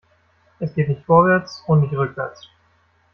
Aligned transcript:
Es 0.59 0.73
geht 0.73 0.89
nicht 0.89 1.05
vorwärts 1.05 1.63
und 1.67 1.81
nicht 1.81 1.93
rückwärts. 1.93 2.49